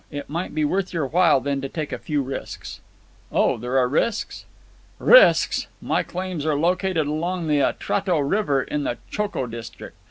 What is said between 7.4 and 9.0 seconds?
the Atrato River in the